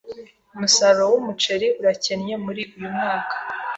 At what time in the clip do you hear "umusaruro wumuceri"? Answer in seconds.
0.55-1.67